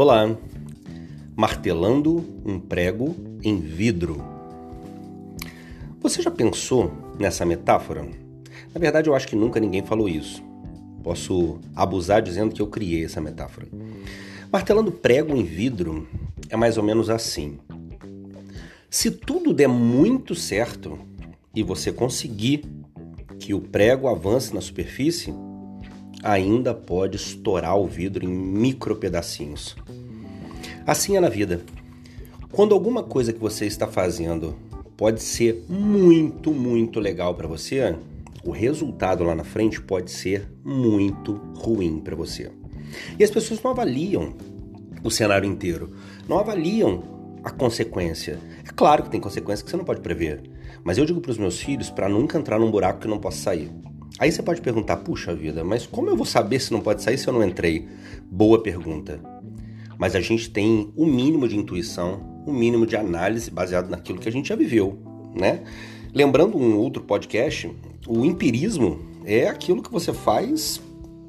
Olá! 0.00 0.32
Martelando 1.34 2.24
um 2.46 2.60
prego 2.60 3.16
em 3.42 3.58
vidro. 3.58 4.22
Você 6.00 6.22
já 6.22 6.30
pensou 6.30 6.92
nessa 7.18 7.44
metáfora? 7.44 8.08
Na 8.72 8.78
verdade, 8.78 9.10
eu 9.10 9.14
acho 9.16 9.26
que 9.26 9.34
nunca 9.34 9.58
ninguém 9.58 9.84
falou 9.84 10.08
isso. 10.08 10.40
Posso 11.02 11.58
abusar 11.74 12.22
dizendo 12.22 12.54
que 12.54 12.62
eu 12.62 12.68
criei 12.68 13.06
essa 13.06 13.20
metáfora. 13.20 13.66
Martelando 14.52 14.92
prego 14.92 15.34
em 15.34 15.42
vidro 15.42 16.06
é 16.48 16.56
mais 16.56 16.78
ou 16.78 16.84
menos 16.84 17.10
assim. 17.10 17.58
Se 18.88 19.10
tudo 19.10 19.52
der 19.52 19.68
muito 19.68 20.32
certo 20.32 20.96
e 21.52 21.64
você 21.64 21.90
conseguir 21.90 22.62
que 23.40 23.52
o 23.52 23.60
prego 23.60 24.06
avance 24.06 24.54
na 24.54 24.60
superfície, 24.60 25.34
ainda 26.22 26.74
pode 26.74 27.16
estourar 27.16 27.76
o 27.76 27.86
vidro 27.86 28.24
em 28.24 28.28
micro 28.28 28.96
pedacinhos. 28.96 29.76
Assim 30.86 31.16
é 31.16 31.20
na 31.20 31.28
vida. 31.28 31.60
Quando 32.50 32.74
alguma 32.74 33.02
coisa 33.02 33.32
que 33.32 33.38
você 33.38 33.66
está 33.66 33.86
fazendo 33.86 34.56
pode 34.96 35.22
ser 35.22 35.64
muito, 35.68 36.52
muito 36.52 36.98
legal 36.98 37.34
para 37.34 37.46
você, 37.46 37.94
o 38.44 38.50
resultado 38.50 39.22
lá 39.22 39.34
na 39.34 39.44
frente 39.44 39.80
pode 39.80 40.10
ser 40.10 40.48
muito 40.64 41.34
ruim 41.54 42.00
para 42.00 42.16
você. 42.16 42.50
E 43.18 43.22
as 43.22 43.30
pessoas 43.30 43.62
não 43.62 43.70
avaliam 43.70 44.34
o 45.04 45.10
cenário 45.10 45.48
inteiro, 45.48 45.92
não 46.28 46.38
avaliam 46.38 47.02
a 47.44 47.50
consequência. 47.50 48.38
É 48.66 48.72
claro 48.74 49.04
que 49.04 49.10
tem 49.10 49.20
consequências 49.20 49.62
que 49.62 49.70
você 49.70 49.76
não 49.76 49.84
pode 49.84 50.00
prever, 50.00 50.42
mas 50.82 50.98
eu 50.98 51.04
digo 51.04 51.20
para 51.20 51.30
os 51.30 51.38
meus 51.38 51.60
filhos 51.60 51.90
para 51.90 52.08
nunca 52.08 52.38
entrar 52.38 52.58
num 52.58 52.70
buraco 52.70 53.00
que 53.00 53.08
não 53.08 53.18
possa 53.18 53.38
sair. 53.38 53.70
Aí 54.18 54.32
você 54.32 54.42
pode 54.42 54.60
perguntar, 54.60 54.96
puxa 54.98 55.34
vida, 55.34 55.62
mas 55.62 55.86
como 55.86 56.08
eu 56.08 56.16
vou 56.16 56.26
saber 56.26 56.60
se 56.60 56.72
não 56.72 56.80
pode 56.80 57.02
sair 57.02 57.18
se 57.18 57.28
eu 57.28 57.32
não 57.32 57.44
entrei? 57.44 57.88
Boa 58.30 58.62
pergunta. 58.62 59.20
Mas 59.96 60.14
a 60.14 60.20
gente 60.20 60.50
tem 60.50 60.92
o 60.96 61.04
um 61.04 61.06
mínimo 61.06 61.48
de 61.48 61.56
intuição, 61.56 62.42
o 62.46 62.50
um 62.50 62.54
mínimo 62.54 62.86
de 62.86 62.96
análise 62.96 63.50
baseado 63.50 63.88
naquilo 63.88 64.18
que 64.18 64.28
a 64.28 64.32
gente 64.32 64.48
já 64.48 64.56
viveu, 64.56 64.98
né? 65.34 65.62
Lembrando 66.14 66.56
um 66.56 66.76
outro 66.76 67.02
podcast, 67.02 67.70
o 68.06 68.24
empirismo 68.24 69.00
é 69.24 69.48
aquilo 69.48 69.82
que 69.82 69.90
você 69.90 70.12
faz 70.12 70.80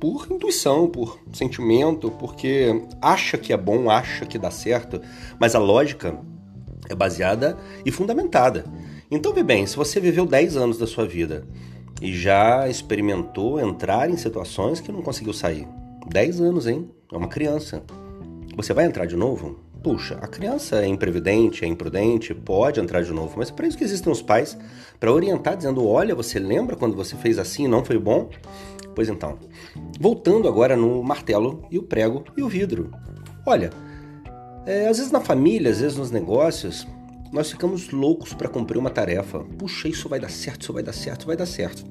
por 0.00 0.26
intuição, 0.30 0.88
por 0.88 1.20
sentimento, 1.32 2.10
porque 2.10 2.82
acha 3.00 3.38
que 3.38 3.52
é 3.52 3.56
bom, 3.56 3.88
acha 3.90 4.26
que 4.26 4.38
dá 4.38 4.50
certo, 4.50 5.00
mas 5.38 5.54
a 5.54 5.60
lógica 5.60 6.18
é 6.88 6.94
baseada 6.94 7.56
e 7.84 7.92
fundamentada. 7.92 8.64
Então, 9.10 9.32
vê 9.32 9.42
bem, 9.42 9.66
se 9.66 9.76
você 9.76 10.00
viveu 10.00 10.26
10 10.26 10.56
anos 10.56 10.78
da 10.78 10.86
sua 10.86 11.06
vida 11.06 11.46
e 12.02 12.12
já 12.12 12.68
experimentou 12.68 13.60
entrar 13.60 14.10
em 14.10 14.16
situações 14.16 14.80
que 14.80 14.90
não 14.90 15.02
conseguiu 15.02 15.32
sair. 15.32 15.68
10 16.08 16.40
anos, 16.40 16.66
hein? 16.66 16.90
É 17.12 17.16
uma 17.16 17.28
criança. 17.28 17.84
Você 18.56 18.74
vai 18.74 18.86
entrar 18.86 19.06
de 19.06 19.16
novo? 19.16 19.60
Puxa, 19.84 20.18
a 20.20 20.26
criança 20.26 20.82
é 20.82 20.86
imprevidente, 20.86 21.64
é 21.64 21.68
imprudente, 21.68 22.34
pode 22.34 22.80
entrar 22.80 23.02
de 23.02 23.12
novo, 23.12 23.34
mas 23.36 23.50
é 23.50 23.52
para 23.52 23.68
isso 23.68 23.78
que 23.78 23.84
existem 23.84 24.12
os 24.12 24.20
pais 24.20 24.58
para 24.98 25.12
orientar, 25.12 25.56
dizendo: 25.56 25.86
olha, 25.86 26.14
você 26.14 26.40
lembra 26.40 26.74
quando 26.74 26.96
você 26.96 27.14
fez 27.16 27.38
assim 27.38 27.64
e 27.64 27.68
não 27.68 27.84
foi 27.84 27.98
bom? 27.98 28.28
Pois 28.94 29.08
então, 29.08 29.38
voltando 29.98 30.48
agora 30.48 30.76
no 30.76 31.02
martelo 31.04 31.64
e 31.70 31.78
o 31.78 31.82
prego 31.84 32.24
e 32.36 32.42
o 32.42 32.48
vidro. 32.48 32.90
Olha, 33.46 33.70
é, 34.66 34.88
às 34.88 34.98
vezes 34.98 35.12
na 35.12 35.20
família, 35.20 35.70
às 35.70 35.80
vezes 35.80 35.96
nos 35.96 36.10
negócios, 36.10 36.86
nós 37.32 37.50
ficamos 37.50 37.90
loucos 37.90 38.34
para 38.34 38.48
cumprir 38.48 38.78
uma 38.78 38.90
tarefa. 38.90 39.40
Puxa, 39.58 39.88
isso 39.88 40.08
vai 40.08 40.20
dar 40.20 40.30
certo, 40.30 40.62
isso 40.62 40.72
vai 40.72 40.82
dar 40.82 40.92
certo, 40.92 41.26
vai 41.26 41.36
dar 41.36 41.46
certo. 41.46 41.82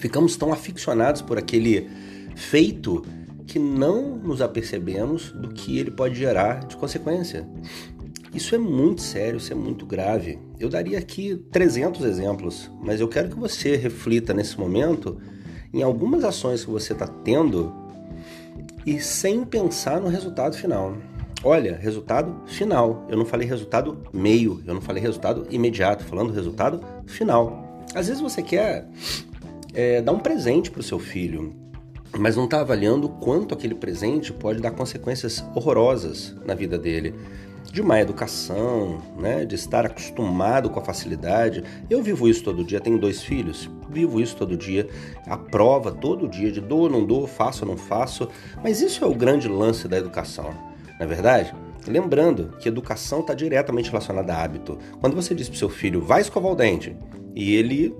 Ficamos 0.00 0.36
tão 0.36 0.52
aficionados 0.52 1.22
por 1.22 1.38
aquele 1.38 1.88
feito 2.34 3.04
que 3.46 3.58
não 3.58 4.16
nos 4.16 4.42
apercebemos 4.42 5.30
do 5.30 5.48
que 5.48 5.78
ele 5.78 5.90
pode 5.90 6.16
gerar 6.16 6.66
de 6.66 6.76
consequência. 6.76 7.48
Isso 8.34 8.54
é 8.54 8.58
muito 8.58 9.02
sério, 9.02 9.36
isso 9.36 9.52
é 9.52 9.56
muito 9.56 9.86
grave. 9.86 10.38
Eu 10.58 10.68
daria 10.68 10.98
aqui 10.98 11.36
300 11.52 12.04
exemplos, 12.04 12.70
mas 12.82 13.00
eu 13.00 13.06
quero 13.06 13.28
que 13.28 13.38
você 13.38 13.76
reflita 13.76 14.34
nesse 14.34 14.58
momento 14.58 15.20
em 15.72 15.82
algumas 15.82 16.24
ações 16.24 16.64
que 16.64 16.70
você 16.70 16.92
está 16.92 17.06
tendo 17.06 17.72
e 18.84 19.00
sem 19.00 19.44
pensar 19.44 20.00
no 20.00 20.08
resultado 20.08 20.56
final. 20.56 20.96
Olha, 21.44 21.76
resultado 21.76 22.40
final. 22.46 23.04
Eu 23.08 23.16
não 23.16 23.24
falei 23.24 23.48
resultado 23.48 23.98
meio, 24.12 24.62
eu 24.64 24.74
não 24.74 24.80
falei 24.80 25.02
resultado 25.02 25.44
imediato, 25.50 26.04
falando 26.04 26.32
resultado 26.32 26.80
final. 27.04 27.84
Às 27.94 28.06
vezes 28.06 28.22
você 28.22 28.42
quer 28.42 28.86
é, 29.74 30.00
dar 30.00 30.12
um 30.12 30.20
presente 30.20 30.70
para 30.70 30.80
o 30.80 30.84
seu 30.84 31.00
filho, 31.00 31.52
mas 32.16 32.36
não 32.36 32.44
está 32.44 32.60
avaliando 32.60 33.08
quanto 33.08 33.54
aquele 33.54 33.74
presente 33.74 34.32
pode 34.32 34.60
dar 34.60 34.70
consequências 34.70 35.44
horrorosas 35.52 36.32
na 36.46 36.54
vida 36.54 36.78
dele. 36.78 37.12
De 37.72 37.82
má 37.82 38.00
educação, 38.00 38.98
né? 39.18 39.44
de 39.44 39.54
estar 39.54 39.86
acostumado 39.86 40.70
com 40.70 40.78
a 40.78 40.84
facilidade. 40.84 41.64
Eu 41.88 42.02
vivo 42.02 42.28
isso 42.28 42.44
todo 42.44 42.64
dia, 42.64 42.80
tenho 42.80 42.98
dois 42.98 43.22
filhos, 43.22 43.68
vivo 43.90 44.20
isso 44.20 44.36
todo 44.36 44.56
dia, 44.56 44.88
a 45.26 45.38
prova 45.38 45.90
todo 45.90 46.28
dia 46.28 46.52
de 46.52 46.60
dou 46.60 46.82
ou 46.82 46.90
não 46.90 47.04
dou, 47.04 47.26
faço 47.26 47.64
ou 47.64 47.70
não 47.70 47.78
faço, 47.78 48.28
mas 48.62 48.80
isso 48.80 49.04
é 49.04 49.08
o 49.08 49.14
grande 49.14 49.48
lance 49.48 49.88
da 49.88 49.96
educação 49.96 50.71
não 51.02 51.04
é 51.04 51.06
verdade? 51.06 51.52
Lembrando 51.86 52.56
que 52.60 52.68
educação 52.68 53.20
está 53.20 53.34
diretamente 53.34 53.90
relacionada 53.90 54.32
a 54.32 54.44
hábito. 54.44 54.78
Quando 55.00 55.16
você 55.16 55.34
diz 55.34 55.48
para 55.48 55.58
seu 55.58 55.68
filho, 55.68 56.00
vai 56.00 56.20
escovar 56.20 56.52
o 56.52 56.54
dente, 56.54 56.96
e 57.34 57.56
ele 57.56 57.92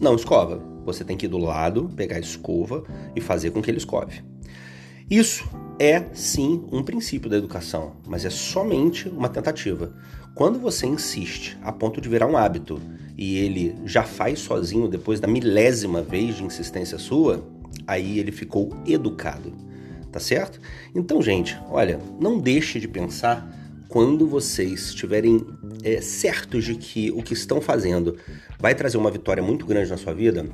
não 0.00 0.14
escova, 0.14 0.62
você 0.84 1.04
tem 1.04 1.16
que 1.16 1.26
ir 1.26 1.28
do 1.28 1.36
lado, 1.36 1.90
pegar 1.94 2.16
a 2.16 2.20
escova 2.20 2.84
e 3.14 3.20
fazer 3.20 3.50
com 3.50 3.60
que 3.60 3.70
ele 3.70 3.76
escove. 3.76 4.24
Isso 5.10 5.46
é 5.78 6.06
sim 6.14 6.64
um 6.72 6.82
princípio 6.82 7.28
da 7.28 7.36
educação, 7.36 7.96
mas 8.06 8.24
é 8.24 8.30
somente 8.30 9.10
uma 9.10 9.28
tentativa. 9.28 9.94
Quando 10.34 10.58
você 10.58 10.86
insiste 10.86 11.58
a 11.62 11.70
ponto 11.70 12.00
de 12.00 12.08
virar 12.08 12.26
um 12.26 12.36
hábito 12.36 12.80
e 13.16 13.38
ele 13.38 13.76
já 13.84 14.04
faz 14.04 14.38
sozinho 14.38 14.88
depois 14.88 15.20
da 15.20 15.28
milésima 15.28 16.00
vez 16.00 16.36
de 16.36 16.44
insistência 16.44 16.98
sua, 16.98 17.46
aí 17.86 18.18
ele 18.18 18.32
ficou 18.32 18.70
educado 18.86 19.65
tá 20.16 20.20
certo? 20.20 20.58
Então, 20.94 21.20
gente, 21.20 21.58
olha, 21.68 22.00
não 22.18 22.38
deixe 22.38 22.80
de 22.80 22.88
pensar 22.88 23.46
quando 23.86 24.26
vocês 24.26 24.86
estiverem 24.86 25.46
é, 25.84 26.00
certos 26.00 26.64
de 26.64 26.74
que 26.74 27.10
o 27.10 27.22
que 27.22 27.34
estão 27.34 27.60
fazendo 27.60 28.16
vai 28.58 28.74
trazer 28.74 28.96
uma 28.96 29.10
vitória 29.10 29.42
muito 29.42 29.66
grande 29.66 29.90
na 29.90 29.98
sua 29.98 30.14
vida, 30.14 30.48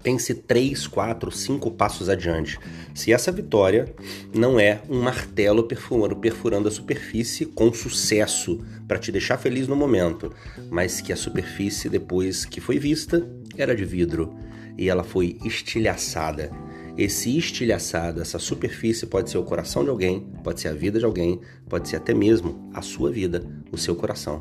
pense 0.00 0.32
três, 0.32 0.86
quatro, 0.86 1.32
cinco 1.32 1.72
passos 1.72 2.08
adiante. 2.08 2.56
Se 2.94 3.12
essa 3.12 3.32
vitória 3.32 3.92
não 4.32 4.60
é 4.60 4.80
um 4.88 5.02
martelo 5.02 5.64
perfurando, 5.64 6.14
perfurando 6.14 6.68
a 6.68 6.70
superfície 6.70 7.46
com 7.46 7.72
sucesso 7.72 8.64
para 8.86 9.00
te 9.00 9.10
deixar 9.10 9.38
feliz 9.38 9.66
no 9.66 9.74
momento, 9.74 10.32
mas 10.70 11.00
que 11.00 11.12
a 11.12 11.16
superfície 11.16 11.88
depois 11.88 12.44
que 12.44 12.60
foi 12.60 12.78
vista 12.78 13.28
era 13.56 13.74
de 13.74 13.84
vidro 13.84 14.32
e 14.78 14.88
ela 14.88 15.02
foi 15.02 15.36
estilhaçada 15.44 16.52
esse 16.96 17.36
estilhaçado, 17.36 18.20
essa 18.20 18.38
superfície 18.38 19.06
pode 19.06 19.30
ser 19.30 19.38
o 19.38 19.44
coração 19.44 19.82
de 19.82 19.90
alguém, 19.90 20.26
pode 20.42 20.60
ser 20.60 20.68
a 20.68 20.72
vida 20.72 20.98
de 20.98 21.04
alguém, 21.04 21.40
pode 21.68 21.88
ser 21.88 21.96
até 21.96 22.14
mesmo 22.14 22.70
a 22.72 22.82
sua 22.82 23.10
vida, 23.10 23.44
o 23.72 23.76
seu 23.76 23.96
coração. 23.96 24.40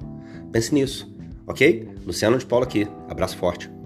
Pense 0.52 0.74
nisso, 0.74 1.12
ok? 1.47 1.90
Luciano 2.06 2.38
de 2.38 2.46
Paulo 2.46 2.66
aqui. 2.66 2.88
Abraço 3.09 3.38
forte. 3.38 3.82